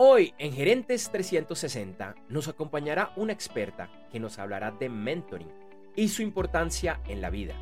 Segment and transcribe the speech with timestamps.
[0.00, 5.50] Hoy en Gerentes 360 nos acompañará una experta que nos hablará de mentoring
[5.96, 7.56] y su importancia en la vida.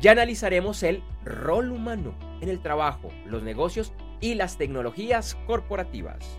[0.00, 6.38] Ya analizaremos el rol humano en el trabajo, los negocios y las tecnologías corporativas.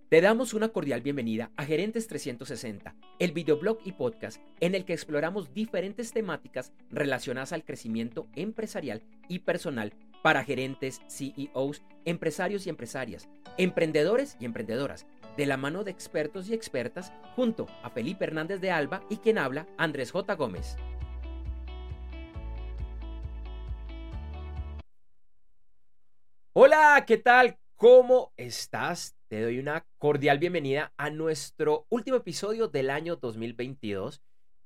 [0.10, 4.92] Te damos una cordial bienvenida a Gerentes 360, el videoblog y podcast en el que
[4.92, 13.30] exploramos diferentes temáticas relacionadas al crecimiento empresarial y personal para gerentes, CEOs, empresarios y empresarias,
[13.58, 15.06] emprendedores y emprendedoras,
[15.38, 19.38] de la mano de expertos y expertas, junto a Felipe Hernández de Alba y quien
[19.38, 20.36] habla, Andrés J.
[20.36, 20.76] Gómez.
[26.54, 27.58] Hola, ¿qué tal?
[27.76, 29.16] ¿Cómo estás?
[29.30, 34.22] Te doy una cordial bienvenida a nuestro último episodio del año 2022.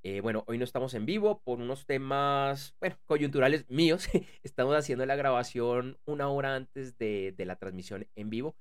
[0.07, 4.07] Eh, bueno, hoy no estamos en vivo por unos temas, bueno, coyunturales míos.
[4.43, 8.55] estamos haciendo la grabación una hora antes de, la transmisión en vivo.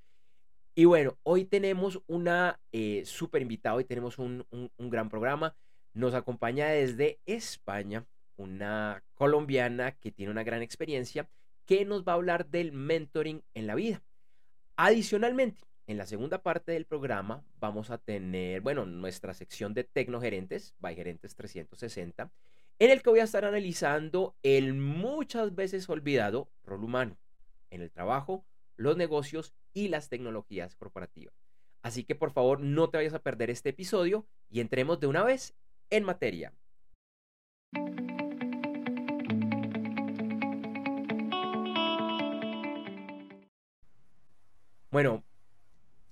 [0.75, 5.55] Y bueno, hoy tenemos una eh, súper invitada, hoy tenemos un, un gran programa.
[5.93, 8.07] Nos acompaña desde España
[8.39, 11.29] una colombiana que tiene una gran experiencia
[11.67, 14.03] que nos va a hablar del mentoring en la vida.
[14.77, 20.75] Adicionalmente, en la segunda parte del programa vamos a tener, bueno, nuestra sección de Tecnogerentes,
[20.79, 22.31] by Gerentes 360,
[22.79, 27.19] en el que voy a estar analizando el muchas veces olvidado rol humano
[27.71, 28.45] en el trabajo,
[28.77, 31.35] los negocios y las tecnologías corporativas.
[31.83, 35.23] Así que por favor no te vayas a perder este episodio y entremos de una
[35.23, 35.55] vez
[35.91, 36.53] en materia.
[44.91, 45.25] Bueno,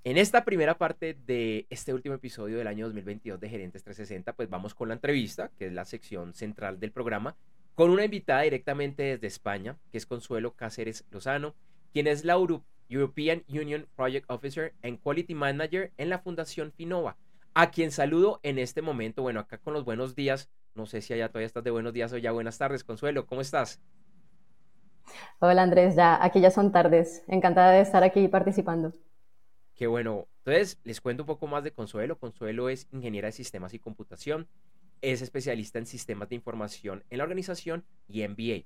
[0.04, 4.50] en esta primera parte de este último episodio del año 2022 de Gerentes 360, pues
[4.50, 7.36] vamos con la entrevista, que es la sección central del programa,
[7.74, 11.54] con una invitada directamente desde España, que es Consuelo Cáceres Lozano,
[11.92, 12.36] quien es la
[12.88, 17.16] European Union Project Officer and Quality Manager en la Fundación Finova,
[17.54, 21.12] a quien saludo en este momento, bueno, acá con los buenos días, no sé si
[21.14, 23.80] allá todavía estás de buenos días o ya buenas tardes, Consuelo, ¿cómo estás?
[25.38, 28.92] Hola Andrés, ya aquí ya son tardes, encantada de estar aquí participando.
[29.87, 30.28] Bueno.
[30.44, 32.19] Entonces, les cuento un poco más de Consuelo.
[32.19, 34.48] Consuelo es ingeniera de sistemas y computación.
[35.00, 38.65] Es especialista en sistemas de información en la organización y MBA.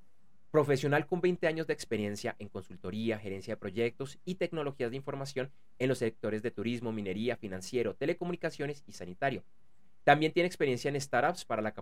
[0.50, 5.50] Profesional con 20 años de experiencia en consultoría, gerencia de proyectos y tecnologías de información
[5.78, 9.44] en los sectores de turismo, minería, financiero, telecomunicaciones y sanitario.
[10.04, 11.72] También tiene experiencia en startups para la,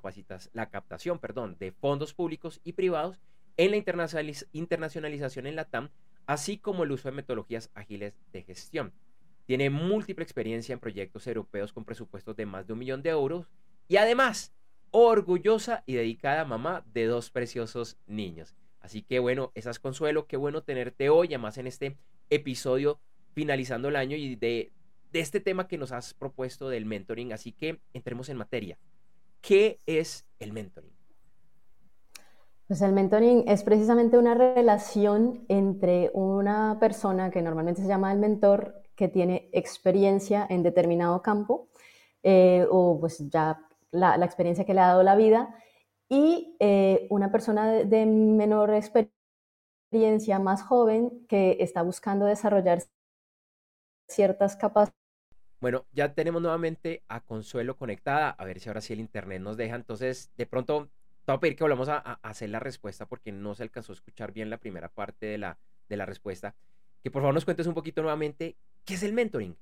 [0.70, 1.20] captación
[1.58, 3.20] de fondos públicos y privados
[3.56, 3.76] en la
[4.52, 5.90] internacionalización en la TAM,
[6.26, 8.92] así como el uso de metodologías ágiles de gestión.
[9.46, 13.46] Tiene múltiple experiencia en proyectos europeos con presupuestos de más de un millón de euros
[13.88, 14.54] y además
[14.90, 18.54] orgullosa y dedicada mamá de dos preciosos niños.
[18.80, 21.96] Así que bueno, esas consuelo, qué bueno tenerte hoy, además en este
[22.30, 23.00] episodio
[23.32, 24.72] finalizando el año y de,
[25.12, 27.32] de este tema que nos has propuesto del mentoring.
[27.32, 28.78] Así que entremos en materia.
[29.40, 30.92] ¿Qué es el mentoring?
[32.66, 38.18] Pues el mentoring es precisamente una relación entre una persona que normalmente se llama el
[38.18, 41.68] mentor que tiene experiencia en determinado campo
[42.22, 43.60] eh, o pues ya
[43.90, 45.54] la, experiencia que le ha dado la vida
[46.08, 52.82] y eh, una persona de, menor experiencia, más joven, que está buscando desarrollar
[54.08, 54.94] ciertas capacidades.
[55.60, 59.56] Bueno, ya tenemos nuevamente a Consuelo conectada, a ver si ahora sí el internet nos
[59.56, 59.76] deja.
[59.76, 60.90] Entonces, de pronto,
[61.24, 63.94] te voy a pedir que volvamos a, hacer la respuesta porque no se alcanzó a
[63.94, 66.54] escuchar bien la primera parte de la, de la respuesta.
[67.02, 69.56] Que por favor nos cuentes un poquito nuevamente ¿Qué es el mentoring?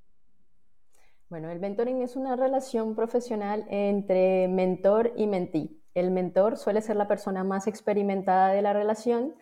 [1.29, 5.81] Bueno, el mentoring es una relación profesional entre mentor y mentí.
[5.93, 9.35] El mentor suele ser la persona más experimentada de la relación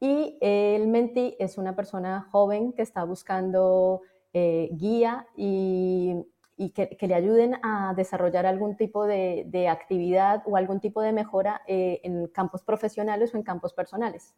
[0.00, 6.26] y el mentí es una persona joven que está buscando eh, guía y,
[6.74, 12.00] que, le ayuden a desarrollar algún tipo de, actividad o algún tipo de mejora eh,
[12.02, 14.34] en campos profesionales o en campos personales.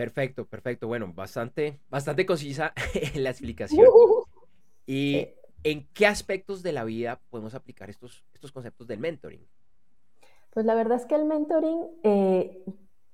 [0.00, 0.86] Perfecto, perfecto.
[0.86, 2.72] Bueno, bastante, bastante concisa
[3.16, 3.86] la explicación.
[4.86, 5.28] ¿Y
[5.62, 9.46] en qué aspectos de la vida podemos aplicar estos, estos conceptos del mentoring?
[10.54, 12.64] Pues la verdad es que el mentoring, eh,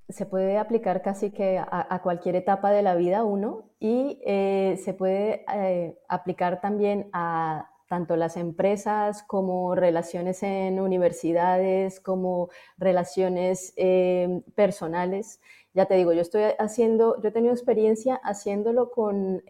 [0.07, 4.93] se puede aplicar casi que a, cualquier etapa de la vida uno y eh, se
[4.93, 14.41] puede eh, aplicar también a tanto las empresas como relaciones en universidades, como relaciones eh,
[14.55, 15.41] personales.
[15.73, 19.43] Ya te digo, yo estoy haciendo, yo he tenido experiencia haciéndolo con,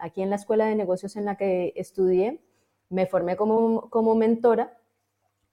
[0.00, 2.40] aquí en la escuela de negocios en la que estudié,
[2.88, 4.78] me formé como, como mentora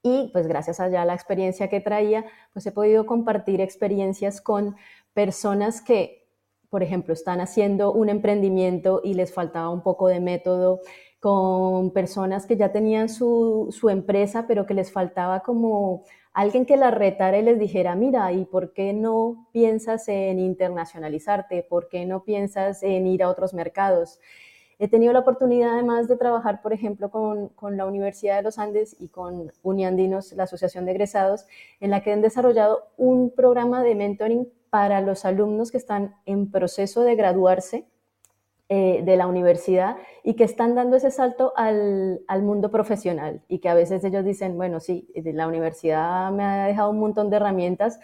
[0.01, 4.77] y pues gracias a la experiencia que traía, pues he podido compartir experiencias con
[5.13, 6.27] personas que,
[6.69, 10.79] por ejemplo, están haciendo un emprendimiento y les faltaba un poco de método,
[11.19, 16.77] con personas que ya tenían su, su empresa, pero que les faltaba como alguien que
[16.77, 21.63] la retara y les dijera, mira, ¿y por qué no piensas en internacionalizarte?
[21.63, 24.19] ¿Por qué no piensas en ir a otros mercados?
[24.81, 28.57] He tenido la oportunidad además de trabajar, por ejemplo, con, con, la Universidad de los
[28.57, 31.45] Andes y con Uniandinos, la Asociación de Egresados,
[31.81, 36.49] en la que han desarrollado un programa de mentoring para los alumnos que están en
[36.49, 37.87] proceso de graduarse
[38.69, 43.59] eh, de la universidad y que están dando ese salto al, al, mundo profesional y
[43.59, 47.37] que a veces ellos dicen, bueno, sí, la universidad me ha dejado un montón de
[47.37, 47.99] herramientas,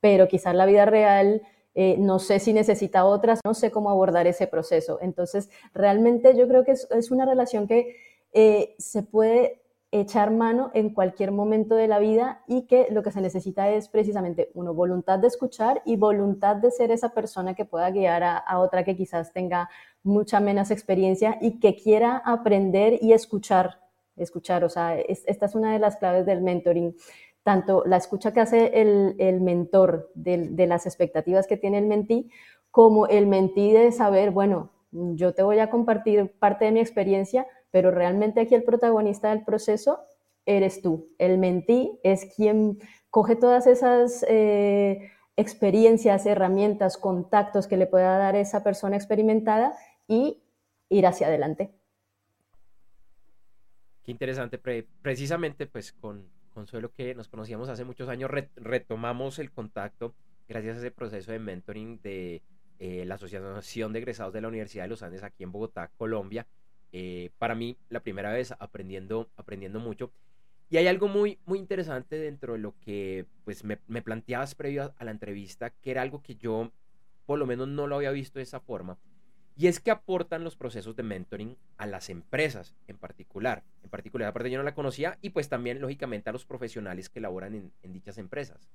[0.00, 1.42] pero quizás la vida real
[1.74, 4.98] eh, no sé si necesita otras, no sé cómo abordar ese proceso.
[5.00, 7.96] Entonces, realmente yo creo que es, una relación que
[8.32, 9.59] eh, se puede
[9.92, 13.88] echar mano en cualquier momento de la vida y que lo que se necesita es
[13.88, 18.58] precisamente, uno, voluntad de escuchar y voluntad de ser esa persona que pueda guiar a,
[18.58, 19.68] otra que quizás tenga
[20.02, 23.80] mucha menos experiencia y que quiera aprender y escuchar,
[24.16, 26.94] escuchar, o sea, esta es una de las claves del mentoring
[27.42, 32.30] tanto la escucha que hace el, mentor de, las expectativas que tiene el mentí,
[32.70, 37.46] como el mentí de saber, bueno, yo te voy a compartir parte de mi experiencia,
[37.70, 40.00] pero realmente aquí el protagonista del proceso
[40.46, 41.08] eres tú.
[41.18, 42.78] El mentí es quien
[43.10, 49.74] coge todas esas eh, experiencias, herramientas, contactos que le pueda dar esa persona experimentada
[50.06, 50.42] y
[50.88, 51.70] ir hacia adelante.
[54.02, 54.58] Qué interesante,
[55.02, 60.14] precisamente pues con, Consuelo, que nos conocíamos hace muchos años, retomamos el contacto
[60.48, 62.42] gracias a ese proceso de mentoring de
[62.80, 66.46] eh, la Asociación de Egresados de la Universidad de los Andes aquí en Bogotá, Colombia.
[66.92, 70.12] Eh, para mí, la primera vez aprendiendo, aprendiendo mucho.
[70.68, 74.94] Y hay algo muy, muy interesante dentro de lo que pues, me, me planteabas previo
[74.96, 76.70] a la entrevista, que era algo que yo
[77.26, 78.98] por lo menos no lo había visto de esa forma,
[79.56, 83.62] y es que aportan los procesos de mentoring a las empresas en particular.
[83.84, 87.20] En particular, aparte yo no la conocía y pues también, lógicamente, a los profesionales que
[87.20, 88.70] laboran en, dichas empresas.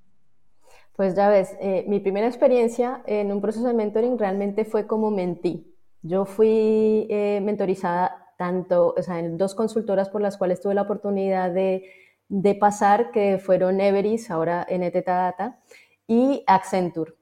[0.96, 5.12] Pues ya ves, eh, mi primera experiencia en un proceso de mentoring realmente fue como
[5.12, 5.75] mentí.
[6.08, 10.84] Yo fui eh, mentorizada tanto, o sea, en dos consultoras por las cuales tuve la
[10.84, 11.90] oportunidad de,
[12.30, 15.60] de pasar, que fueron Everis, ahora NTT Data,
[16.08, 17.14] y Accenture.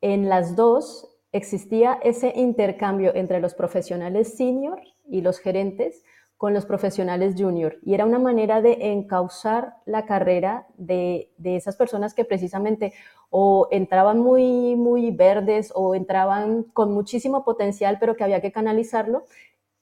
[0.00, 6.04] En las dos existía ese intercambio entre los profesionales senior y los gerentes
[6.40, 7.76] con los profesionales junior.
[7.82, 12.94] Y era una manera de encauzar la carrera de, esas personas que precisamente
[13.28, 19.24] o entraban muy, muy verdes o entraban con muchísimo potencial, pero que había que canalizarlo.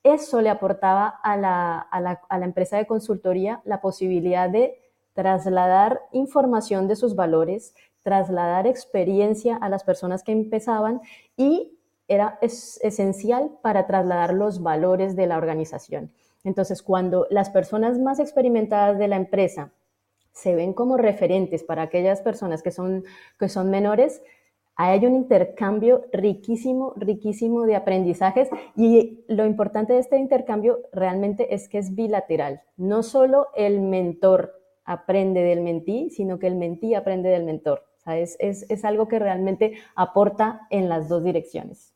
[0.02, 4.82] Eso le aportaba a la, a la empresa de consultoría la posibilidad de
[5.12, 11.02] trasladar información de sus valores, trasladar experiencia a las personas que empezaban
[11.36, 11.78] y
[12.08, 16.10] era es, esencial para trasladar los valores de la organización.
[16.44, 19.72] Entonces, cuando las personas más experimentadas de la empresa
[20.32, 23.04] se ven como referentes para aquellas personas que son,
[23.38, 24.22] que son menores,
[24.76, 31.68] hay un intercambio riquísimo, riquísimo de aprendizajes y lo importante de este intercambio realmente es
[31.68, 32.62] que es bilateral.
[32.76, 34.54] No solo el mentor
[34.84, 40.66] aprende del mentí, sino que el mentí aprende del mentor es, algo que realmente aporta
[40.70, 41.94] en las dos direcciones.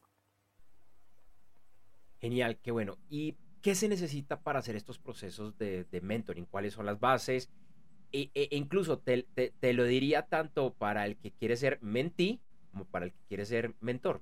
[2.21, 2.99] Genial, qué bueno.
[3.09, 6.47] ¿Y qué se necesita para hacer estos procesos de, mentoring?
[6.47, 7.51] ¿Cuáles son las bases?
[8.13, 12.41] E, e, e incluso te, te, lo diría tanto para el que quiere ser mentí
[12.73, 14.21] como para el que quiere ser mentor.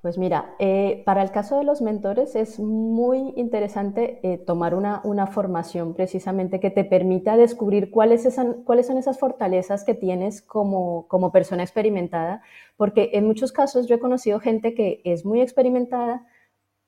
[0.00, 5.26] Pues mira, eh, para el caso de los mentores es muy interesante eh, tomar una,
[5.26, 8.28] formación precisamente que te permita descubrir cuáles,
[8.64, 12.42] cuáles son esas fortalezas que tienes como, como persona experimentada,
[12.76, 16.24] porque en muchos casos yo he conocido gente que es muy experimentada,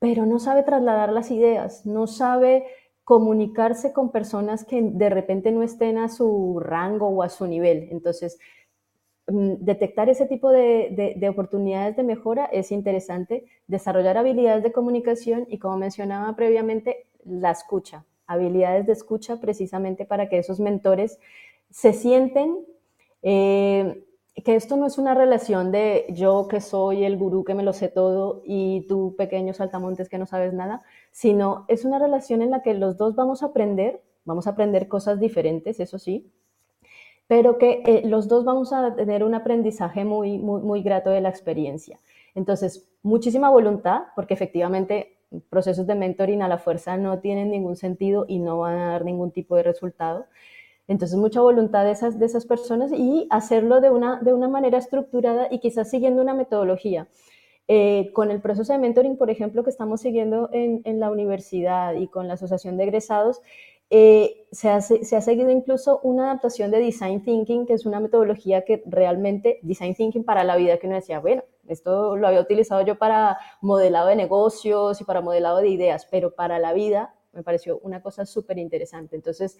[0.01, 2.65] pero no sabe trasladar las ideas, no sabe
[3.05, 7.87] comunicarse con personas que de repente no estén a su rango o a su nivel.
[7.91, 8.37] Entonces,
[9.31, 15.59] Mm, detectar ese tipo de, oportunidades de mejora es interesante, desarrollar habilidades de comunicación y
[15.59, 21.19] como mencionaba previamente, la escucha, habilidades de escucha precisamente para que esos mentores
[21.69, 22.57] se sienten
[23.21, 24.03] eh,
[24.35, 27.73] que esto no es una relación de yo que soy el gurú que me lo
[27.73, 32.51] sé todo y tú pequeño saltamontes que no sabes nada, sino es una relación en
[32.51, 36.31] la que los dos vamos a aprender, vamos a aprender cosas diferentes, eso sí,
[37.27, 41.21] pero que eh, los dos vamos a tener un aprendizaje muy, muy, muy grato de
[41.21, 41.99] la experiencia.
[42.35, 45.17] Entonces, muchísima voluntad, porque efectivamente
[45.49, 49.05] procesos de mentoring a la fuerza no tienen ningún sentido y no van a dar
[49.05, 50.25] ningún tipo de resultado.
[50.91, 54.77] Entonces, mucha voluntad de esas, de esas personas y hacerlo de una, de una manera
[54.77, 57.07] estructurada y quizás siguiendo una metodología.
[57.69, 61.93] Eh, con el proceso de mentoring, por ejemplo, que estamos siguiendo en, en la universidad
[61.93, 63.41] y con la Asociación de Egresados,
[63.89, 68.01] eh, se, ha, se, ha, seguido incluso una adaptación de Design Thinking, que es una
[68.01, 72.41] metodología que realmente, Design Thinking para la vida, que uno decía, bueno, esto lo había
[72.41, 77.13] utilizado yo para modelado de negocios y para modelado de ideas, pero para la vida
[77.33, 79.15] me pareció una cosa súper interesante.
[79.15, 79.57] Entonces,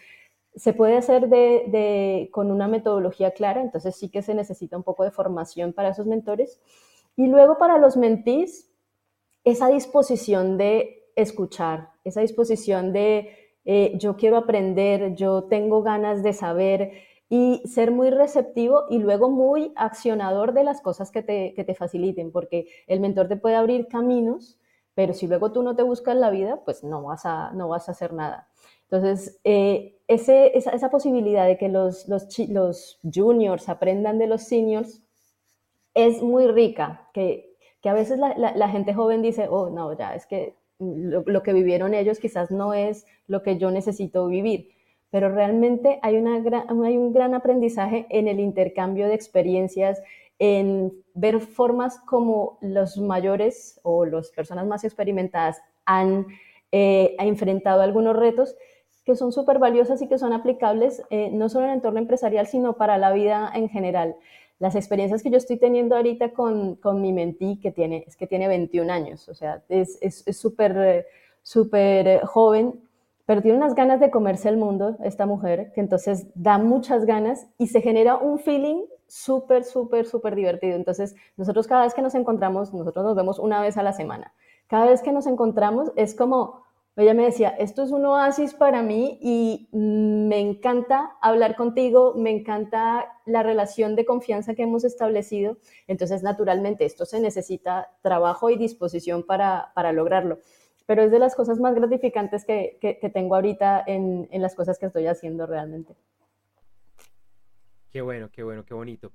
[0.56, 5.04] se puede hacer de, con una metodología clara, entonces sí que se necesita un poco
[5.04, 6.60] de formación para esos mentores.
[7.16, 8.72] Y luego para los mentís,
[9.44, 13.30] esa disposición de escuchar, esa disposición de
[13.66, 16.92] eh, yo quiero aprender, yo tengo ganas de saber
[17.30, 21.75] y ser muy receptivo y luego muy accionador de las cosas que te, que te
[21.75, 24.60] faciliten, porque el mentor te puede abrir caminos,
[25.01, 27.89] pero si luego tú no te buscas la vida, pues no vas a, no vas
[27.89, 28.48] a hacer nada.
[28.84, 34.43] Entonces, eh, ese, esa, esa, posibilidad de que los, los, los, juniors aprendan de los
[34.43, 35.01] seniors
[35.96, 39.91] es muy rica, que, que a veces la, la, la, gente joven dice, oh, no,
[39.98, 44.27] ya, es que lo, lo, que vivieron ellos quizás no es lo que yo necesito
[44.27, 44.70] vivir,
[45.10, 50.00] pero realmente hay, una hay un gran aprendizaje en el intercambio de experiencias,
[50.44, 56.26] en ver formas como los mayores o las personas más experimentadas han
[56.72, 58.56] eh, enfrentado algunos retos
[59.06, 62.48] que son súper valiosas y que son aplicables eh, no solo en el entorno empresarial,
[62.48, 64.16] sino para la vida en general.
[64.58, 68.26] Las experiencias que yo estoy teniendo ahorita con, con mi mentí, que tiene, es que
[68.26, 70.00] tiene 21 años, o sea, es
[70.32, 71.06] súper,
[71.44, 72.82] súper joven,
[73.28, 77.48] pero tiene unas ganas de comerse el mundo, esta mujer, que entonces da muchas ganas
[77.60, 80.75] y se genera un feeling súper, súper, súper divertido.
[80.77, 84.34] Entonces, nosotros cada vez que nos encontramos, nosotros nos vemos una vez a la semana.
[84.68, 86.63] Cada vez que nos encontramos es como,
[86.96, 92.32] ella me decía, esto es un oasis para mí y me encanta hablar contigo, me
[92.32, 95.58] encanta la relación de confianza que hemos establecido.
[95.88, 100.39] Entonces, naturalmente, esto se necesita trabajo y disposición para, para lograrlo
[100.88, 104.56] pero es de las cosas más gratificantes que, que, que tengo ahorita en, en, las
[104.56, 105.96] cosas que estoy haciendo realmente.
[107.92, 109.12] Qué bueno, qué bueno, qué bonito.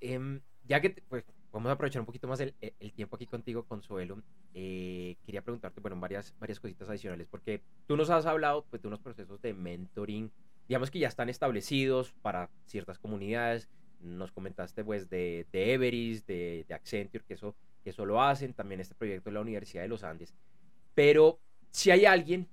[0.00, 3.64] Eh, ya que pues, vamos a aprovechar un poquito más el, el tiempo aquí contigo,
[3.64, 4.22] Consuelo,
[4.54, 8.88] eh, quería preguntarte, bueno, varias, varias cositas adicionales, porque tú nos has hablado pues, de
[8.88, 10.30] unos procesos de mentoring,
[10.68, 13.68] digamos que ya están establecidos para ciertas comunidades,
[14.00, 18.52] nos comentaste pues de, de Everest, de, de Accenture, que eso, que eso lo hacen,
[18.52, 20.34] también este proyecto de la Universidad de los Andes.
[20.94, 21.40] Pero
[21.70, 22.46] si hay alguien,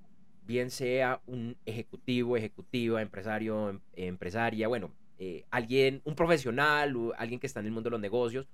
[0.43, 7.47] bien sea un ejecutivo, ejecutiva, empresario, em, empresaria, bueno, eh, alguien, un profesional, alguien que
[7.47, 8.47] está en el mundo de los negocios,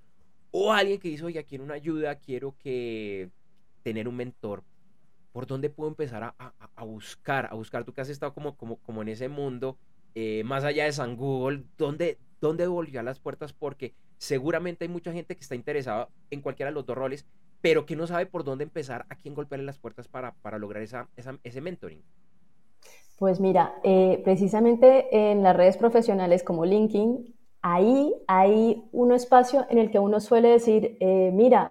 [0.50, 3.30] o alguien que dice, oye, quiero una ayuda, quiero que
[3.82, 4.62] tener un mentor,
[5.32, 6.34] ¿por dónde puedo empezar a,
[6.76, 7.48] a, buscar?
[7.50, 9.78] A buscar, tú que has estado como, como, como en ese mundo,
[10.14, 13.52] eh, más allá de San Google, ¿dónde, ¿dónde volvió las puertas?
[13.52, 17.26] Porque seguramente hay mucha gente que está interesada en cualquiera de los dos roles,
[17.62, 20.82] pero que no sabe por dónde empezar, a quién golpearle las puertas para, para lograr
[20.82, 22.02] esa, esa, ese mentoring.
[23.16, 29.78] Pues mira, eh, precisamente en las redes profesionales como LinkedIn, ahí hay un espacio en
[29.78, 31.70] el que uno suele decir, eh, mira,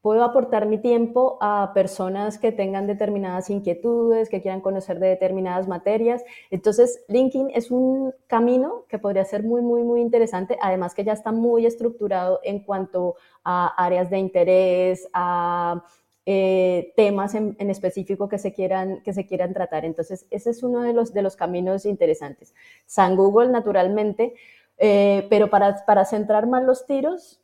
[0.00, 5.66] puedo aportar mi tiempo a personas que tengan determinadas inquietudes, que quieran conocer de determinadas
[5.66, 6.22] materias.
[6.52, 11.12] Entonces, LinkedIn es un camino que podría ser muy, muy, muy interesante, además que ya
[11.12, 15.82] está muy estructurado en cuanto a áreas de interés, a
[16.26, 19.84] eh, temas en, específico que se, quieran, que se quieran tratar.
[19.84, 22.54] Entonces, ese es uno de los, de los caminos interesantes.
[22.84, 24.34] San Google, naturalmente,
[24.78, 27.40] eh, pero para, para centrar más los tiros,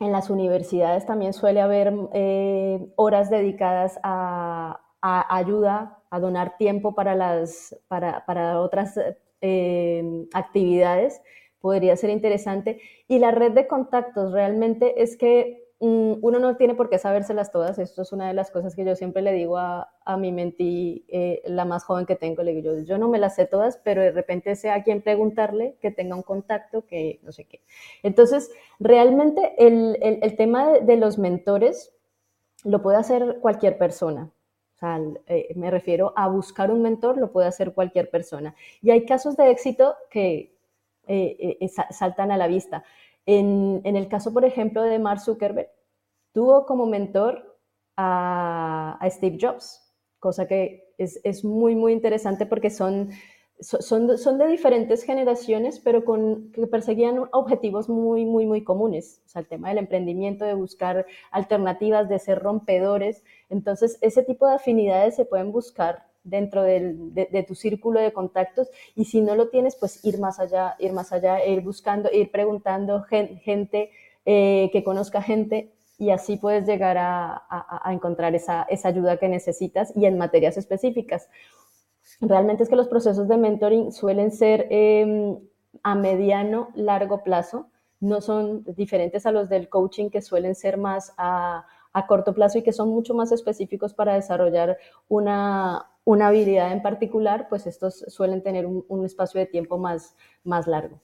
[0.00, 7.14] en las universidades también suele haber eh, horas dedicadas a, ayuda, a donar tiempo para,
[7.14, 8.98] las, para, para otras
[9.42, 11.20] eh, actividades.
[11.60, 12.80] Podría ser interesante.
[13.08, 17.78] Y la red de contactos realmente es que uno no tiene por qué sabérselas todas.
[17.78, 21.06] Esto es una de las cosas que yo siempre le digo a, a mi mentí,
[21.08, 22.42] eh, la más joven que tengo.
[22.42, 25.00] Le digo, yo, yo no me las sé todas, pero de repente sé a quién
[25.00, 27.62] preguntarle, que tenga un contacto, que no sé qué.
[28.02, 31.94] Entonces, realmente el, el, tema de, los mentores
[32.62, 34.30] lo puede hacer cualquier persona.
[34.74, 38.54] O sea, eh, me refiero a buscar un mentor, lo puede hacer cualquier persona.
[38.82, 40.54] Y hay casos de éxito que
[41.06, 41.58] eh,
[41.90, 42.84] saltan a la vista.
[43.32, 45.70] En, el caso, por ejemplo, de Mark Zuckerberg,
[46.32, 47.60] tuvo como mentor
[47.96, 53.10] a, Steve Jobs, cosa que es, muy, muy interesante porque son,
[53.60, 56.02] son, son, de diferentes generaciones, pero
[56.52, 59.22] que perseguían objetivos muy, muy, muy comunes.
[59.26, 63.22] O sea, el tema del emprendimiento, de buscar alternativas, de ser rompedores.
[63.48, 69.06] Entonces, ese tipo de afinidades se pueden buscar dentro de, tu círculo de contactos y
[69.06, 73.02] si no lo tienes, pues ir más allá, ir más allá, ir buscando, ir preguntando
[73.02, 73.90] gente,
[74.26, 80.06] eh, que conozca gente y así puedes llegar a, encontrar esa, ayuda que necesitas y
[80.06, 81.28] en materias específicas.
[82.20, 85.38] Realmente es que los procesos de mentoring suelen ser em,
[85.82, 87.68] a mediano, largo plazo,
[88.00, 92.58] no son diferentes a los del coaching que suelen ser más a, a corto plazo
[92.58, 98.04] y que son mucho más específicos para desarrollar una, una habilidad en particular, pues estos
[98.08, 101.00] suelen tener un, espacio de tiempo más, más largo.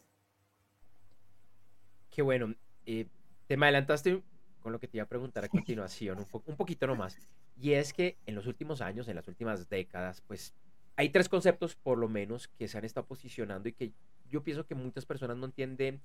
[2.10, 2.56] Qué bueno.
[2.86, 3.06] Eh,
[3.46, 4.20] te adelantaste
[4.58, 7.16] con lo que te iba a preguntar a continuación, un, un poquito nomás.
[7.56, 10.52] Y es que en los últimos años, en las últimas décadas, pues
[10.96, 13.92] hay tres conceptos por lo menos que se han estado posicionando y que
[14.28, 16.00] yo pienso que muchas personas no entienden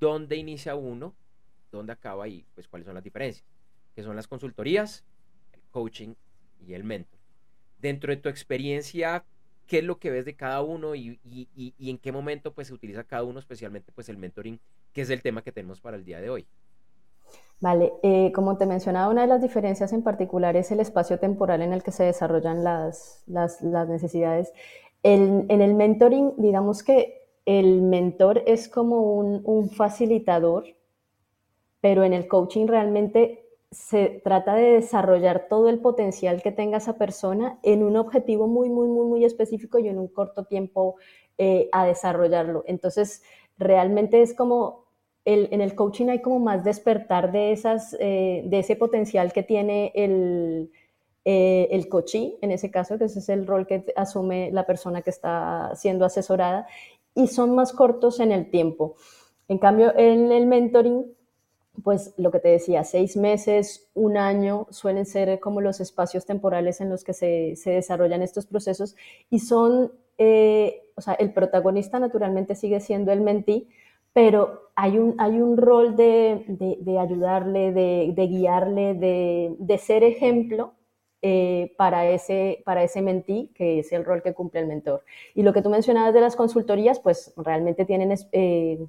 [0.00, 1.14] dónde inicia uno,
[1.70, 3.46] dónde acaba y pues cuáles son las diferencias,
[3.94, 5.04] que son las consultorías,
[5.52, 6.14] el coaching
[6.66, 7.21] y el mentor
[7.82, 9.24] dentro de tu experiencia,
[9.66, 11.18] ¿qué es lo que ves de cada uno y,
[11.78, 14.58] en qué momento pues, se utiliza cada uno, especialmente pues, el mentoring,
[14.92, 16.46] que es el tema que tenemos para el día de hoy?
[17.60, 21.62] Vale, eh, como te mencionaba, una de las diferencias en particular es el espacio temporal
[21.62, 24.52] en el que se desarrollan las, necesidades.
[25.02, 30.64] en el mentoring, digamos que el mentor es como un, un facilitador,
[31.80, 33.41] pero en el coaching realmente
[33.72, 38.68] se trata de desarrollar todo el potencial que tenga esa persona en un objetivo muy,
[38.68, 40.96] muy, muy, muy específico y en un corto tiempo
[41.38, 42.64] eh, a desarrollarlo.
[42.66, 43.22] Entonces,
[43.56, 44.84] realmente es como,
[45.24, 49.90] en el coaching hay como más despertar de, esas, eh, de ese potencial que tiene
[49.94, 50.70] el,
[51.24, 55.00] eh, el coaching, en ese caso, que ese es el rol que asume la persona
[55.00, 56.66] que está siendo asesorada,
[57.14, 58.96] y son más cortos en el tiempo.
[59.48, 61.06] En cambio, en el mentoring
[61.82, 66.80] pues lo que te decía, seis meses, un año suelen ser como los espacios temporales
[66.80, 68.94] en los que se, desarrollan estos procesos
[69.30, 73.68] y son, eh, o sea, el protagonista naturalmente sigue siendo el mentí,
[74.12, 76.44] pero hay un, hay un rol de,
[77.00, 80.74] ayudarle, de, guiarle, de, ser ejemplo
[81.22, 85.04] eh, para, ese, para ese mentí, que es el rol que cumple el mentor.
[85.34, 88.86] Y lo que tú mencionabas de las consultorías, pues realmente tienen eh,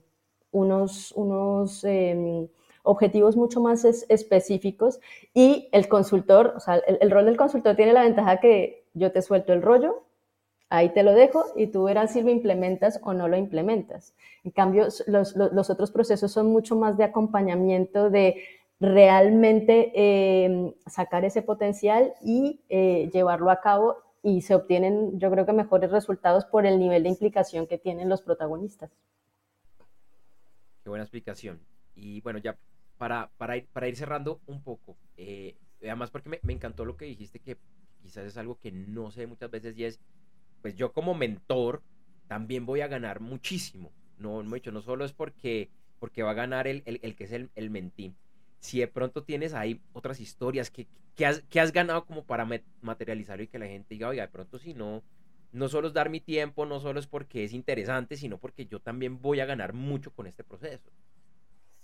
[0.52, 1.14] unos...
[1.14, 2.50] unos em,
[2.84, 5.00] objetivos mucho más específicos
[5.34, 9.22] y el consultor, o sea, el, rol del consultor tiene la ventaja que yo te
[9.22, 10.04] suelto el rollo,
[10.70, 14.14] ahí te lo dejo y tú verás si lo implementas o no lo implementas.
[14.44, 18.44] En cambio, los, otros procesos son mucho más de acompañamiento, de
[18.80, 25.46] realmente eh, sacar ese potencial y eh, llevarlo a cabo y se obtienen, yo creo
[25.46, 28.92] que mejores resultados por el nivel de implicación que tienen los protagonistas.
[30.82, 31.60] Qué buena explicación.
[31.96, 32.58] Y bueno, ya
[32.98, 36.96] para, para, ir, para ir cerrando un poco, eh, además porque me, me, encantó lo
[36.96, 37.58] que dijiste, que
[38.02, 40.00] quizás es algo que no sé muchas veces y es,
[40.62, 41.82] pues yo como mentor
[42.28, 43.92] también voy a ganar muchísimo.
[44.18, 47.32] No, no, no solo es porque, porque va a ganar el, el, el que es
[47.32, 48.16] el, el mentín.
[48.60, 52.48] Si de pronto tienes ahí otras historias que, que, has, que has ganado como para
[52.82, 55.04] materializarlo y que la gente diga, oiga, de pronto si no,
[55.52, 58.80] no solo es dar mi tiempo, no solo es porque es interesante, sino porque yo
[58.80, 60.92] también voy a ganar mucho con este proceso.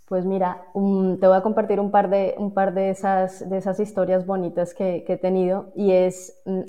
[0.10, 3.80] Pues mira, te voy a compartir un par de, un par de, esas, de esas
[3.80, 6.62] historias bonitas que, he tenido y es, mm,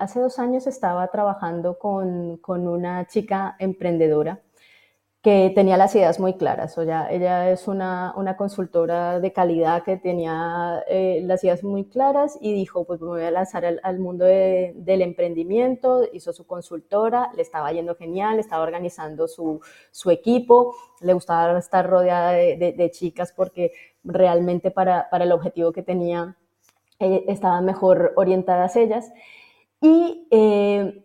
[0.00, 4.40] hace dos años estaba trabajando con, con una chica emprendedora
[5.22, 6.76] que tenía las ideas muy claras.
[6.78, 11.84] O ya, ella es una, una, consultora de calidad que tenía eh, las ideas muy
[11.84, 17.30] claras y dijo, pues me voy a lanzar al, mundo del emprendimiento, hizo su consultora,
[17.36, 19.60] le estaba yendo genial, estaba organizando su,
[19.92, 23.70] su equipo, le gustaba estar rodeada de, de, chicas porque
[24.02, 26.36] realmente para, para, el objetivo que tenía
[26.98, 29.12] eh, estaban mejor orientadas ellas.
[29.80, 31.04] Y eh,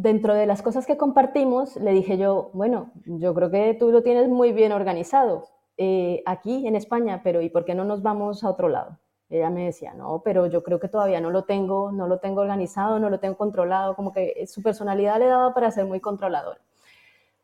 [0.00, 4.02] dentro de las cosas que compartimos, le dije yo, bueno, yo creo que tú lo
[4.02, 8.44] tienes muy bien organizado eh, aquí en España, pero ¿y por qué no nos vamos
[8.44, 8.96] a otro lado?
[9.28, 12.42] Ella me decía, no, pero yo creo que todavía no lo tengo, no lo tengo
[12.42, 16.58] organizado, no lo tengo controlado, como que su personalidad le daba para ser muy controlador.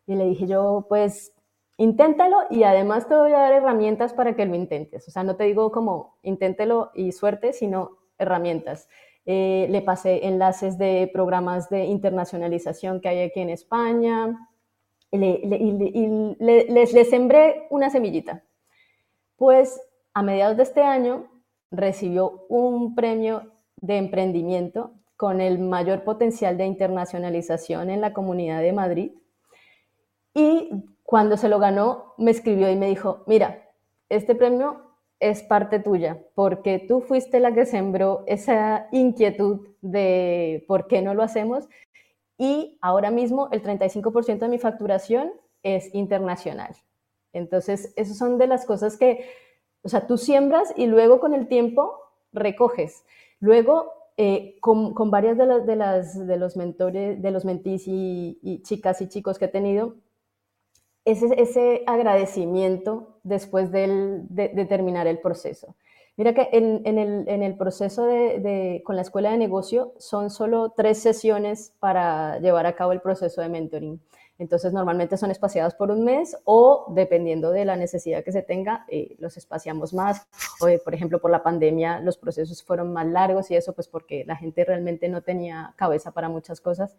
[0.07, 1.35] Y le dije yo, pues
[1.77, 5.09] inténtalo y además te voy a dar herramientas para que lo intentes.
[5.09, 8.89] O sea, no te digo como inténtelo y suerte, sino herramientas.
[9.27, 14.49] Eh, le pasé enlaces de programas de internacionalización que hay aquí en España.
[15.11, 15.19] y
[16.39, 18.43] les, sembré una semillita.
[19.37, 19.81] Pues
[20.13, 21.29] a mediados de este año
[21.71, 28.73] recibió un premio de emprendimiento con el mayor potencial de internacionalización en la comunidad de
[28.73, 29.13] Madrid.
[30.35, 30.71] Y
[31.05, 33.71] cuando se lo ganó, me escribió y me dijo, mira,
[34.09, 34.84] este premio
[35.31, 41.15] es parte tuya, porque tú fuiste la que sembró esa inquietud de por qué no
[41.15, 41.69] lo hacemos
[42.37, 45.33] y ahora mismo el 35% de mi facturación
[45.63, 46.77] es internacional.
[47.33, 49.25] Entonces, esas son de las cosas que,
[49.83, 51.99] o sea, tú siembras y luego con el tiempo
[52.33, 53.05] recoges.
[53.41, 57.89] Luego, eh, con, con, varias de, las, de, las, de los mentores, de los mentís
[57.89, 59.97] y, y, chicas y chicos que he tenido,
[61.05, 65.75] ese, ese agradecimiento después de, terminar el proceso.
[66.17, 71.73] Mira que en, el, proceso de, con la escuela de negocio son solo tres sesiones
[71.81, 74.01] para llevar a cabo el proceso de mentoring.
[74.39, 78.85] Entonces, normalmente son espaciados por un mes o, dependiendo de la necesidad que se tenga,
[78.89, 80.27] eh, los espaciamos más.
[80.61, 83.87] O, eh, por ejemplo, por la pandemia, los procesos fueron más largos y eso, pues
[83.87, 86.97] porque la gente realmente no tenía cabeza para muchas cosas.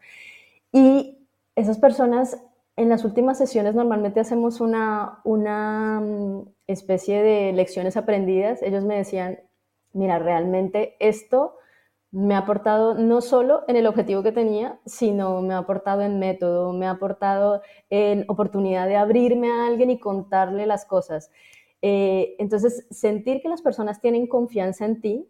[0.72, 2.38] Y esas personas,
[2.78, 8.98] en las últimas sesiones, normalmente hacemos una, una mm, especie de lecciones aprendidas, ellos me
[8.98, 9.40] decían,
[9.94, 11.56] mira, realmente esto
[12.12, 16.20] me ha aportado no solo en el objetivo que tenía, sino me ha aportado en
[16.20, 21.30] método, me ha aportado en oportunidad de abrirme a alguien y contarle las cosas.
[21.82, 25.30] Eh, entonces, sentir que las personas tienen confianza en ti,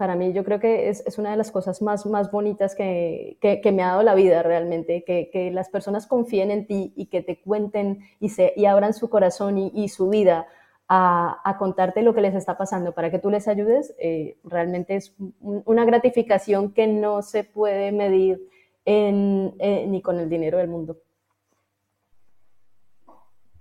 [0.00, 3.36] para mí yo creo que es, es una de las cosas más, más bonitas que,
[3.38, 7.10] que, me ha dado la vida realmente, que, que, las personas confíen en ti y
[7.10, 10.46] que te cuenten y, se, y abran su corazón y, y su vida
[10.88, 14.96] a, a, contarte lo que les está pasando para que tú les ayudes, eh, realmente
[14.96, 18.40] es una gratificación que no se puede medir
[18.86, 20.96] en, eh, ni con el dinero del mundo.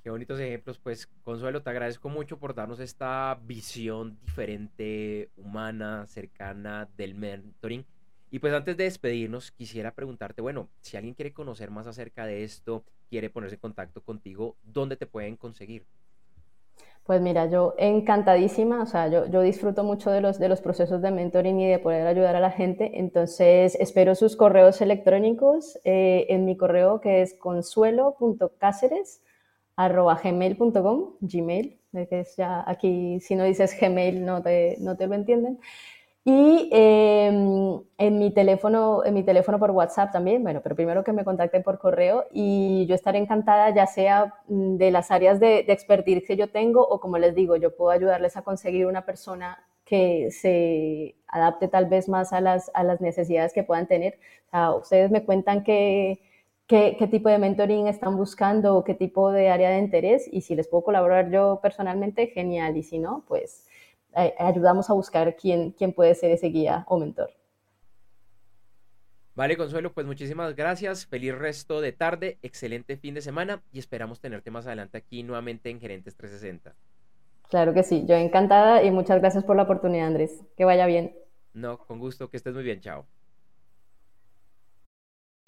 [0.10, 6.90] Qué bonitos ejemplos, pues Consuelo, te agradezco mucho por darnos esta visión diferente, humana, cercana
[6.98, 7.86] del mentoring.
[8.32, 12.44] Y pues antes de despedirnos, quisiera preguntarte, bueno, si alguien quiere conocer más acerca de
[12.44, 15.86] esto, quiere ponerse en contacto contigo, ¿dónde te pueden conseguir?
[17.04, 21.04] Pues mira, yo encantadísima, o sea, yo, yo, disfruto mucho de los, de los procesos
[21.04, 26.26] de mentoring y de poder ayudar a la gente, entonces espero sus correos electrónicos eh,
[26.30, 29.22] en mi correo que es consuelo.cáceres
[29.80, 35.08] arroba gmail.com, gmail, que es ya aquí si no dices gmail no te, no te
[35.08, 35.60] lo entienden.
[36.26, 41.14] Y em, en, mi teléfono, en mi teléfono por WhatsApp también, bueno, pero primero que
[41.14, 45.64] me contacten por correo y yo estaré encantada ya sea mm, de las áreas de,
[45.64, 49.06] de expertise que yo tengo o como les digo, yo puedo ayudarles a conseguir una
[49.06, 54.20] persona que se adapte tal vez más a las, a las necesidades que puedan tener.
[54.52, 56.22] O ustedes me cuentan que
[56.70, 60.56] qué, tipo de mentoring están buscando o qué tipo de área de interés y si
[60.56, 62.78] les puedo colaborar yo personalmente, genial.
[62.78, 63.68] Y si no, pues
[64.16, 67.32] eh, ayudamos a buscar quién, quién puede ser ese guía o mentor.
[69.34, 71.08] Vale, Consuelo, pues muchísimas gracias.
[71.08, 75.72] Feliz resto de tarde, excelente fin de semana y esperamos tenerte más adelante aquí nuevamente
[75.72, 76.76] en Gerentes 360.
[77.50, 80.44] Claro que sí, yo encantada y muchas gracias por la oportunidad, Andrés.
[80.56, 81.16] Que vaya bien.
[81.54, 83.08] No, con gusto, que estés muy bien, chao.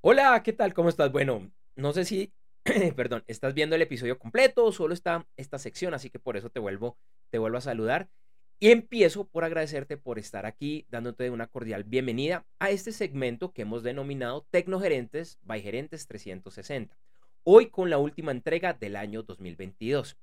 [0.03, 0.75] Hola, ¿qué tal?
[0.75, 1.11] ¿Cómo estás?
[1.11, 2.35] Bueno, no sé si,
[2.95, 6.51] perdón, estás viendo el episodio completo o solo está esta sección, así que por eso
[6.51, 6.99] te vuelvo,
[7.31, 8.11] te vuelvo a saludar.
[8.61, 13.63] Y empiezo por agradecerte por estar aquí, dándote una cordial bienvenida a este segmento que
[13.63, 16.99] hemos denominado Tecnogerentes by Gerentes 360.
[17.45, 20.17] Hoy con la última entrega del año 2022.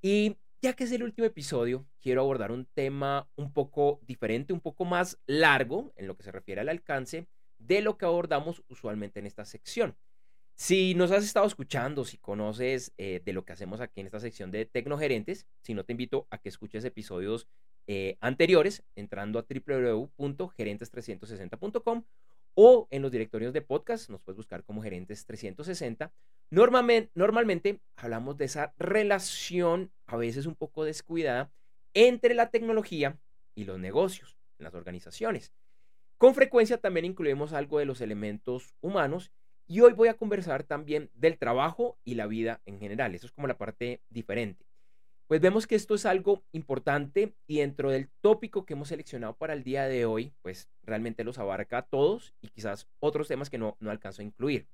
[0.00, 4.60] Y ya que es el último episodio, quiero abordar un tema un poco diferente, un
[4.60, 7.26] poco más largo en lo que se refiere al alcance
[7.58, 9.96] de lo que abordamos usualmente en esta sección.
[10.54, 14.20] Si nos has estado escuchando, si conoces eh, de lo que hacemos aquí en esta
[14.20, 17.48] sección de Tecnogerentes, si no te invito a que escuches episodios
[17.86, 22.04] eh, anteriores entrando a www.gerentes360.com
[22.54, 26.12] o en los directorios de podcast, nos puedes buscar como Gerentes 360.
[26.50, 31.50] Normalmente, hablamos de esa relación, a veces un poco descuidada,
[31.94, 33.18] entre la tecnología
[33.54, 35.52] y los negocios en las organizaciones.
[36.18, 39.32] Con frecuencia también incluimos algo de los elementos humanos
[39.66, 43.14] y hoy voy a conversar también del trabajo y la vida en general.
[43.14, 44.66] Eso es como la parte diferente.
[45.32, 49.54] Pues vemos que esto es algo importante y dentro del tópico que hemos seleccionado para
[49.54, 53.56] el día de hoy, pues realmente los abarca a todos y quizás otros temas que
[53.56, 54.66] no, no alcanzo a incluir.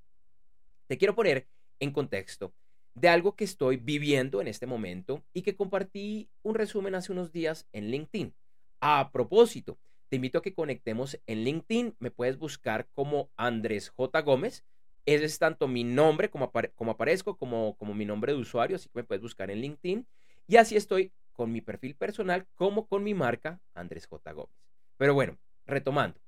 [0.87, 1.47] Te quiero poner
[1.79, 2.51] en contexto
[2.93, 7.31] de algo que estoy viviendo en este momento y que compartí un resumen hace unos
[7.31, 8.33] días en LinkedIn.
[8.81, 9.77] A propósito,
[10.09, 11.95] te invito a que conectemos en LinkedIn.
[11.99, 14.21] Me puedes buscar como Andrés J.
[14.23, 14.65] Gómez.
[15.05, 18.89] Ese es tanto mi nombre como, como aparezco, como, como mi nombre de usuario, así
[18.89, 20.05] que me puedes buscar en LinkedIn.
[20.49, 24.31] Y así estoy con mi perfil personal como con mi marca Andrés J.
[24.31, 24.55] Gómez.
[24.97, 26.19] Pero bueno, retomando.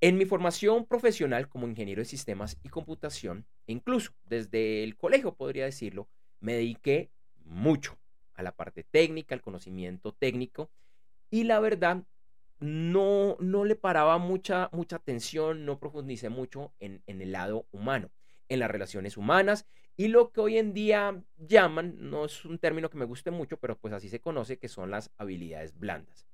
[0.00, 5.64] En mi formación profesional como ingeniero de sistemas y computación, incluso desde el colegio podría
[5.64, 7.10] decirlo, me dediqué
[7.46, 7.98] mucho
[8.34, 10.70] a la parte técnica, al conocimiento técnico
[11.28, 12.04] y la verdad
[12.60, 18.08] no, no le paraba mucha, mucha atención, no profundicé mucho en, en el lado humano,
[18.48, 22.88] en las relaciones humanas y lo que hoy en día llaman, no es un término
[22.88, 26.26] que me guste mucho, pero pues así se conoce, que son las habilidades blandas.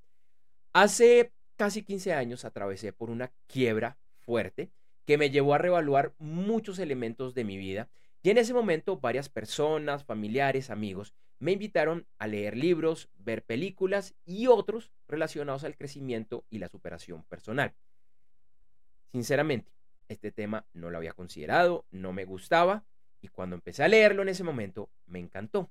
[0.73, 4.71] Hace casi 15 años atravesé por una quiebra fuerte
[5.05, 7.89] que me llevó a reevaluar muchos elementos de mi vida
[8.23, 14.15] y en ese momento varias personas, familiares, amigos me invitaron a leer libros, ver películas
[14.25, 17.75] y otros relacionados al crecimiento y la superación personal.
[19.13, 19.71] Sinceramente,
[20.09, 22.85] este tema no lo había considerado, no me gustaba
[23.21, 25.71] y cuando empecé a leerlo en ese momento me encantó.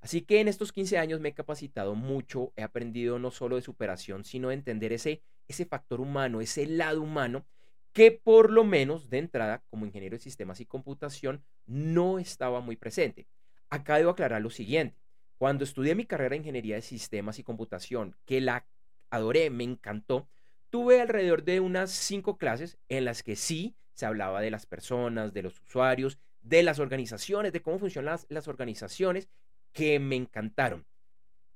[0.00, 3.62] Así que en estos 15 años me he capacitado mucho, he aprendido no solo de
[3.62, 7.44] superación, sino de entender ese, ese factor humano, ese lado humano
[7.92, 12.76] que por lo menos de entrada como ingeniero de sistemas y computación no estaba muy
[12.76, 13.26] presente.
[13.68, 15.00] Acá debo aclarar lo siguiente.
[15.38, 18.66] Cuando estudié mi carrera de ingeniería de sistemas y computación, que la
[19.10, 20.28] adoré, me encantó,
[20.70, 25.34] tuve alrededor de unas cinco clases en las que sí se hablaba de las personas,
[25.34, 29.28] de los usuarios, de las organizaciones, de cómo funcionan las, organizaciones,
[29.72, 30.86] que me encantaron.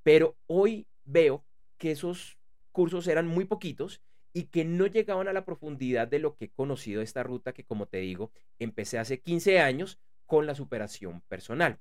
[0.02, 1.44] Pero hoy veo
[1.78, 2.38] que esos
[2.70, 6.50] cursos eran muy poquitos y que no llegaban a la profundidad de lo que he
[6.50, 11.22] conocido de esta ruta que, como te digo, empecé hace 15 años con la superación
[11.28, 11.78] personal.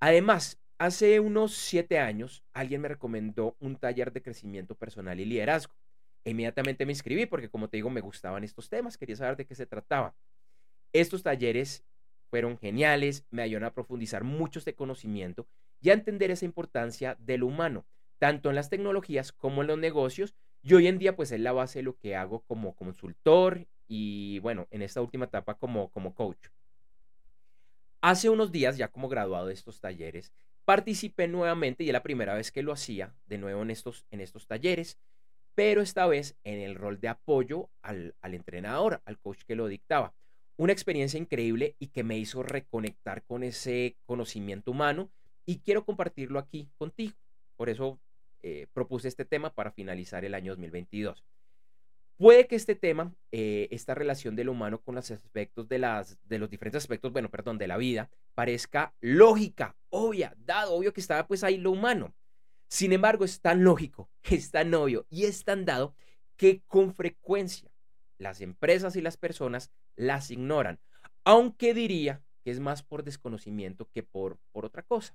[0.00, 5.74] Además, hace unos 7 años alguien me recomendó un taller de crecimiento personal y liderazgo.
[6.24, 9.54] Inmediatamente me inscribí porque, como te digo, me gustaban estos temas, quería saber de qué
[9.54, 10.14] se trataba.
[10.92, 11.84] Estos talleres
[12.30, 15.46] fueron geniales, me ayudaron a profundizar mucho este conocimiento
[15.80, 17.84] y a entender esa importancia del humano,
[18.18, 21.52] tanto en las tecnologías como en los negocios, y hoy en día, pues es la
[21.52, 26.14] base de lo que hago como consultor y bueno, en esta última etapa como, como
[26.14, 26.48] coach.
[28.00, 30.32] Hace unos días, ya como graduado de estos talleres,
[30.64, 34.20] participé nuevamente y es la primera vez que lo hacía de nuevo en estos, en
[34.20, 34.98] estos talleres,
[35.54, 40.14] pero esta vez en el rol de apoyo al, entrenador, al coach que lo dictaba.
[40.56, 45.10] Una experiencia increíble y que me hizo reconectar con ese conocimiento humano
[45.44, 47.14] y quiero compartirlo aquí contigo.
[47.56, 47.98] Por eso
[48.42, 51.24] eh, propuse este tema para finalizar el año 2022.
[52.16, 55.78] Puede que este tema, eh, esta relación del humano con los aspectos de,
[56.28, 61.00] de los diferentes aspectos, bueno, perdón, de la vida, parezca lógica, obvia, dado, obvio que
[61.00, 62.14] estaba pues ahí lo humano.
[62.72, 65.94] Sin embargo, es tan lógico, es tan obvio y es tan dado
[66.38, 67.70] que con frecuencia
[68.16, 70.80] las empresas y las personas las ignoran,
[71.22, 75.14] aunque diría que es más por desconocimiento que por, por otra cosa.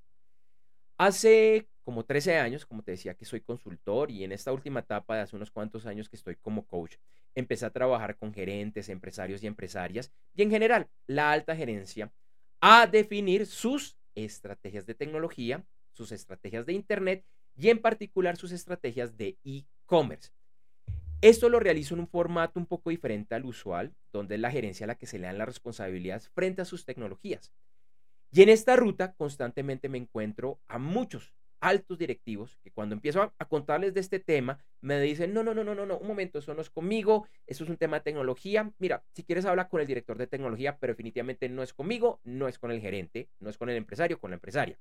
[1.00, 5.16] Hace como 13 años, como te decía, que soy consultor y en esta última etapa
[5.16, 6.98] de hace unos cuantos años que estoy como coach,
[7.34, 12.14] empecé a trabajar con gerentes, empresarios y empresarias y en general la alta gerencia
[12.62, 17.26] a definir sus estrategias de tecnología, sus estrategias de Internet
[17.58, 20.32] y en particular sus estrategias de e-commerce.
[21.22, 24.84] Esto lo realizo en un formato un poco diferente al usual, donde es la gerencia
[24.84, 27.52] a la que se le dan las responsabilidades frente a sus tecnologías.
[28.32, 33.46] Y en esta ruta constantemente me encuentro a muchos altos directivos que cuando empiezo a,
[33.46, 36.54] contarles de este tema me dicen, no, no, no, no, no, no, un momento, eso
[36.54, 38.72] no es conmigo, eso es un tema de tecnología.
[38.78, 42.48] Mira, si quieres hablar con el director de tecnología, pero definitivamente no es conmigo, no
[42.48, 44.78] es con el gerente, no es con el empresario, con la empresaria.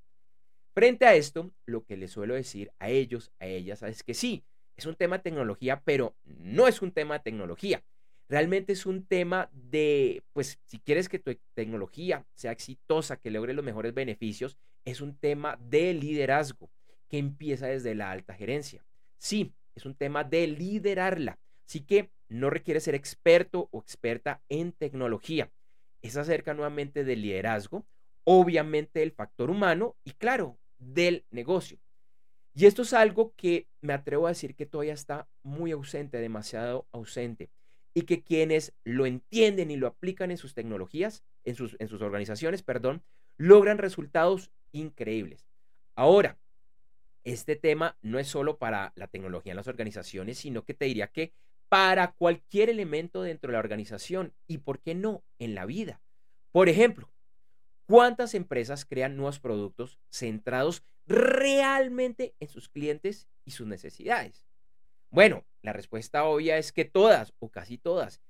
[0.77, 4.45] Frente a esto, lo que les suelo decir a ellos, a ellas, es que sí,
[4.77, 7.83] es un tema de tecnología, pero no es un tema de tecnología.
[8.29, 13.55] Realmente es un tema de, pues, si quieres que tu tecnología sea exitosa, que logre
[13.55, 16.69] los mejores beneficios, es un tema de liderazgo
[17.09, 18.85] que empieza desde la alta gerencia.
[19.17, 21.39] Sí, es un tema de liderarla.
[21.67, 25.51] Así que no requiere ser experto o experta en tecnología.
[26.03, 27.87] Es acerca nuevamente del liderazgo,
[28.25, 31.79] obviamente del factor humano y claro, del negocio.
[32.55, 36.87] Y esto es algo que me atrevo a decir que todavía está muy ausente, demasiado
[36.91, 37.51] ausente,
[37.93, 42.03] y que quienes lo entienden y lo aplican en sus tecnologías, en sus, en sus
[42.03, 43.03] organizaciones, perdón,
[43.37, 45.47] logran resultados increíbles.
[45.95, 46.39] Ahora,
[47.25, 51.09] este tema no es solo para la tecnología en las organizaciones, sino que te diría
[51.09, 51.33] que
[51.69, 56.01] para cualquier elemento dentro de la organización y, ¿por qué no?, en la vida.
[56.53, 57.11] Por ejemplo,
[57.87, 64.45] ¿cuántas empresas crean nuevos productos centrados realmente en sus clientes y sus necesidades?
[65.11, 68.21] Bueno, la respuesta obvia es que todas o casi todas.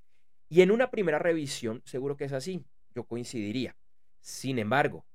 [0.49, 2.63] Y en una primera revisión, seguro que es así,
[2.95, 3.75] yo coincidiría.
[4.21, 5.05] Sin embargo,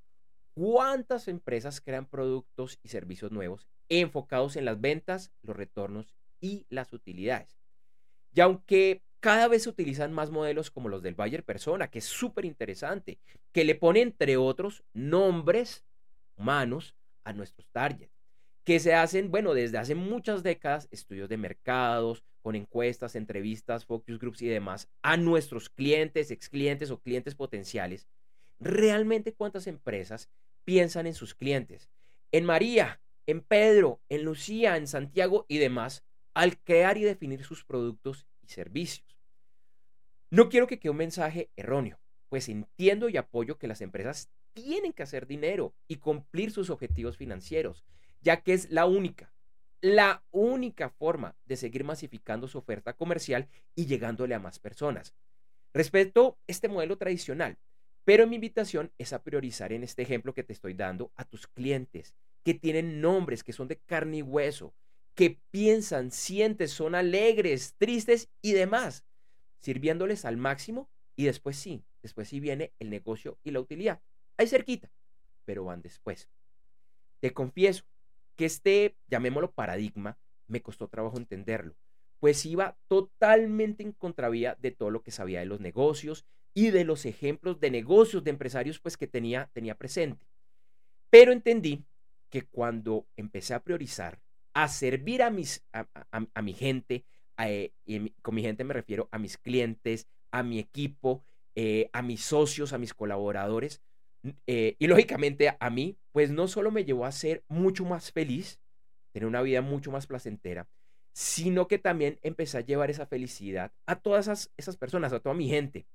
[0.55, 6.93] ¿cuántas empresas crean productos y servicios nuevos enfocados en las ventas, los retornos y las
[6.93, 7.59] utilidades?
[8.35, 12.05] Y aunque cada vez se utilizan más modelos como los del Bayer Persona, que es
[12.05, 13.21] súper interesante,
[13.53, 15.85] que le pone, entre otros, nombres
[16.37, 18.13] humanos a nuestros targets,
[18.65, 24.19] que se hacen, bueno, desde hace muchas décadas, estudios de mercados, con encuestas, entrevistas, focus
[24.19, 28.09] groups y demás, a nuestros clientes, ex clientes o clientes potenciales.
[28.59, 30.31] ¿Realmente cuántas empresas
[30.65, 31.89] piensan en sus clientes?
[32.33, 36.03] En María, en Pedro, en Lucía, en Santiago y demás,
[36.35, 39.19] al crear y definir sus productos servicios.
[40.31, 44.93] No quiero que quede un mensaje erróneo, pues entiendo y apoyo que las empresas tienen
[44.93, 47.85] que hacer dinero y cumplir sus objetivos financieros,
[48.21, 49.33] ya que es la única,
[49.81, 55.15] la única forma de seguir masificando su oferta comercial y llegándole a más personas.
[55.75, 57.59] Respeto este modelo tradicional,
[58.05, 61.47] pero mi invitación es a priorizar en este ejemplo que te estoy dando a tus
[61.47, 64.75] clientes que tienen nombres que son de carne y hueso,
[65.15, 69.05] que piensan, sienten, son alegres, tristes y demás,
[69.59, 74.01] sirviéndoles al máximo y después sí, después sí viene el negocio y la utilidad.
[74.37, 74.91] Ahí cerquita,
[75.45, 76.29] pero van después.
[77.21, 77.85] Te confieso
[78.37, 81.77] que este, llamémoslo paradigma, me costó trabajo entenderlo,
[82.19, 86.85] pues iba totalmente en contravía de todo lo que sabía de los negocios y de
[86.85, 90.27] los ejemplos de negocios de empresarios pues que tenía, tenía presente.
[91.11, 91.85] Pero entendí
[92.31, 94.21] que cuando empecé a priorizar
[94.55, 97.05] a servir a, mis, a, mi gente,
[97.39, 102.03] eh, y con mi gente me refiero a mis clientes, a mi equipo, eh, a
[102.03, 103.83] mis socios, a mis colaboradores,
[104.47, 108.61] eh, y lógicamente a mí, pues no solo me llevó a ser mucho más feliz,
[109.13, 110.69] tener una vida mucho más placentera,
[111.13, 115.35] sino que también empecé a llevar esa felicidad a todas esas, esas personas, a toda
[115.35, 115.87] mi gente.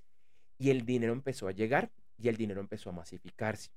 [0.60, 3.70] Y el dinero empezó a llegar y el dinero empezó a masificarse.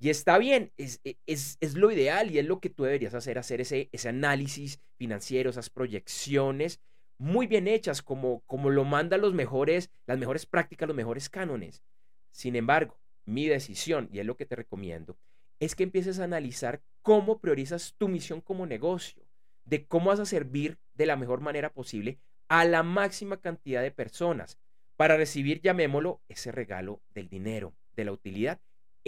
[0.00, 3.14] Y está bien, es, e, es, es, lo ideal y es lo que tú deberías
[3.14, 6.80] hacer, hacer ese, ese análisis financiero, esas proyecciones
[7.18, 11.82] muy bien hechas, como, como lo mandan los mejores, las mejores prácticas, los mejores cánones.
[12.30, 15.18] Sin embargo, mi decisión, y es lo que te recomiendo,
[15.58, 19.24] es que empieces a analizar cómo priorizas tu misión como negocio,
[19.64, 23.90] de cómo vas a servir de la mejor manera posible a la máxima cantidad de
[23.90, 24.58] personas
[24.96, 28.60] para recibir, llamémoslo, ese regalo del dinero, de la utilidad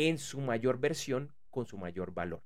[0.08, 2.42] en su mayor versión con su mayor valor.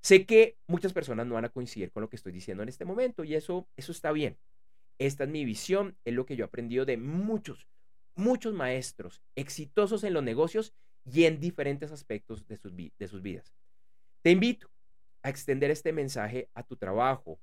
[0.00, 2.84] Sé que muchas personas no van a coincidir con lo que estoy diciendo en este
[2.84, 4.38] momento y eso, eso está bien.
[4.98, 7.68] Esta es mi visión, es lo que yo he aprendido de muchos,
[8.14, 10.72] muchos maestros exitosos en los negocios
[11.04, 13.52] y en diferentes aspectos de sus, de sus vidas.
[14.22, 14.70] Te invito
[15.22, 17.38] a extender este mensaje a tu trabajo,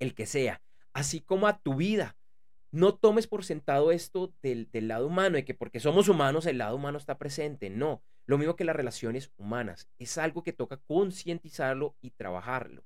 [0.00, 2.16] el que sea, así como a tu vida.
[2.70, 6.58] No tomes por sentado esto del, del lado humano, de que porque somos humanos el
[6.58, 7.70] lado humano está presente.
[7.70, 9.88] No, lo mismo que las relaciones humanas.
[9.98, 12.84] Es algo que toca concientizarlo y trabajarlo.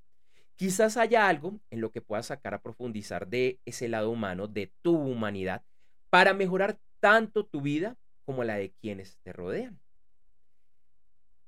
[0.54, 4.72] Quizás haya algo en lo que puedas sacar a profundizar de ese lado humano, de
[4.82, 5.64] tu humanidad,
[6.10, 9.80] para mejorar tanto tu vida como la de quienes te rodean.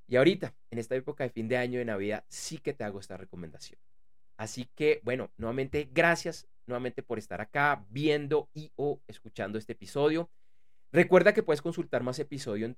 [0.09, 2.99] Y ahorita, en esta época de fin de año de Navidad, sí que te hago
[2.99, 3.79] esta recomendación.
[4.37, 10.31] Así que, bueno, nuevamente, gracias nuevamente por estar acá viendo y o escuchando este episodio.
[10.95, 12.77] Recuerda que puedes consultar más episodios en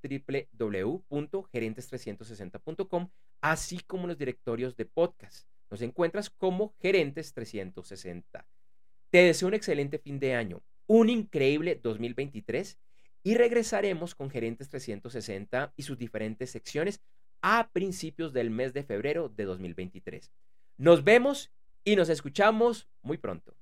[0.58, 3.10] www.gerentes360.com,
[3.42, 5.46] así como los directorios de podcast.
[5.70, 8.48] Nos encuentras como Gerentes 360.
[9.10, 12.78] Te deseo un excelente fin de año, un increíble 2023
[13.22, 17.02] y regresaremos con Gerentes 360 y sus diferentes secciones
[17.42, 20.32] a principios del mes de febrero de 2023.
[20.78, 21.52] Nos vemos
[21.84, 23.54] y nos escuchamos muy pronto.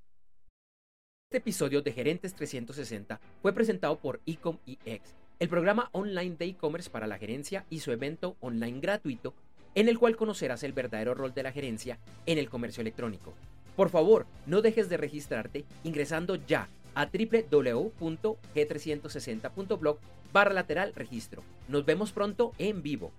[1.35, 6.89] Este episodio de Gerentes 360 fue presentado por Ecom EX, el programa online de e-commerce
[6.89, 9.35] para la gerencia y su evento online gratuito
[9.75, 13.35] en el cual conocerás el verdadero rol de la gerencia en el comercio electrónico.
[13.75, 19.99] Por favor, no dejes de registrarte ingresando ya a www.g360.blog
[20.33, 21.43] barra lateral registro.
[21.67, 23.11] Nos vemos pronto en vivo.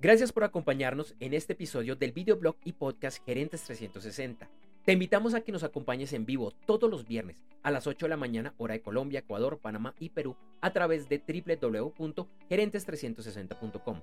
[0.00, 4.48] Gracias por acompañarnos en este episodio del videoblog y podcast Gerentes 360.
[4.86, 8.10] Te invitamos a que nos acompañes en vivo todos los viernes a las 8 de
[8.10, 14.00] la mañana hora de Colombia, Ecuador, Panamá y Perú a través de www.gerentes360.com.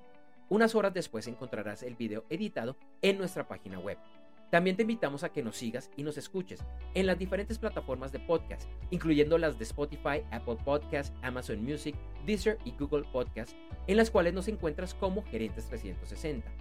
[0.50, 3.98] Unas horas después encontrarás el video editado en nuestra página web.
[4.52, 6.60] También te invitamos a que nos sigas y nos escuches
[6.96, 12.58] en las diferentes plataformas de podcast, incluyendo las de Spotify, Apple Podcasts, Amazon Music, Deezer
[12.66, 13.56] y Google Podcasts,
[13.88, 16.52] en las cuales nos encuentras como Gerentes 360.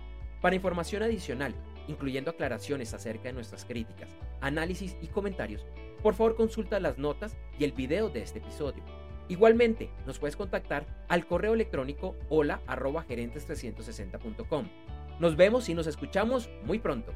[0.42, 1.54] Para información adicional,
[1.86, 5.64] incluyendo aclaraciones acerca de nuestras críticas, análisis y comentarios,
[6.02, 8.82] por favor consulta las notas y el video de este episodio.
[9.28, 14.66] Igualmente, nos puedes contactar al correo electrónico hola gerentes360.com.
[15.20, 17.14] Nos vemos y nos escuchamos muy pronto.